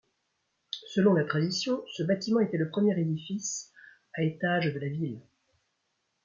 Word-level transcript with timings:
Selon 0.87 1.13
la 1.13 1.23
tradition, 1.25 1.83
ce 1.93 2.01
bâtiment 2.01 2.39
était 2.39 2.57
le 2.57 2.71
premier 2.71 2.99
édifice 2.99 3.71
à 4.15 4.23
étage 4.23 4.73
de 4.73 4.79
la 4.79 4.87
ville. 4.89 5.21